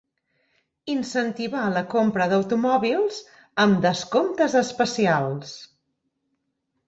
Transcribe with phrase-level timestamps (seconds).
[0.93, 3.19] Incentivar la compra d'automòbils
[3.65, 5.53] amb descomptes especials.